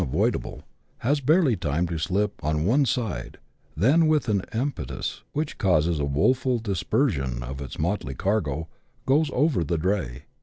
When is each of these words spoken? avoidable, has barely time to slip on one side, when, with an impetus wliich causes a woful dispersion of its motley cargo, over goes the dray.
avoidable, 0.03 0.63
has 1.01 1.21
barely 1.21 1.55
time 1.55 1.85
to 1.85 1.99
slip 1.99 2.43
on 2.43 2.65
one 2.65 2.85
side, 2.85 3.37
when, 3.75 4.07
with 4.07 4.27
an 4.27 4.41
impetus 4.51 5.21
wliich 5.35 5.59
causes 5.59 5.99
a 5.99 6.05
woful 6.05 6.57
dispersion 6.57 7.43
of 7.43 7.61
its 7.61 7.77
motley 7.77 8.15
cargo, 8.15 8.67
over 9.07 9.59
goes 9.59 9.67
the 9.67 9.77
dray. 9.77 10.23